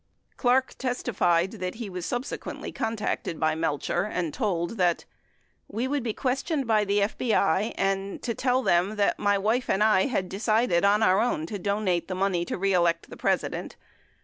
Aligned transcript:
26 0.39 0.41
Clark 0.41 0.73
testified 0.79 1.51
that 1.61 1.75
he 1.75 1.87
was 1.87 2.07
subsequently 2.07 2.71
contacted 2.71 3.39
by 3.39 3.53
Melcher 3.53 4.01
and 4.05 4.33
told 4.33 4.71
that:... 4.77 5.05
we 5.67 5.87
would 5.87 6.01
be 6.01 6.11
questioned 6.11 6.65
by 6.65 6.83
the 6.83 7.01
FBI 7.01 7.71
and 7.77 8.19
to 8.23 8.33
tell 8.33 8.63
them 8.63 8.95
that 8.95 9.19
my 9.19 9.37
wife 9.37 9.69
and 9.69 9.83
I 9.83 10.07
had 10.07 10.27
decided 10.27 10.83
on 10.83 11.03
our 11.03 11.19
own 11.19 11.45
to 11.45 11.59
donate 11.59 12.07
the 12.07 12.15
money 12.15 12.45
to 12.45 12.57
reelect 12.57 13.11
the 13.11 13.15
President. 13.17 13.75